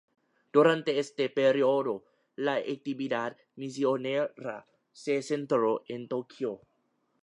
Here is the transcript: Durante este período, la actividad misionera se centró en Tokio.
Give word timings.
Durante 0.51 0.97
este 0.97 1.29
período, 1.29 2.05
la 2.35 2.55
actividad 2.55 3.37
misionera 3.55 4.33
se 4.91 5.21
centró 5.21 5.83
en 5.87 6.07
Tokio. 6.07 6.61